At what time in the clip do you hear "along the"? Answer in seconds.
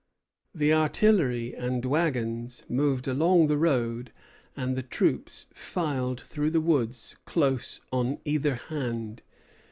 3.07-3.57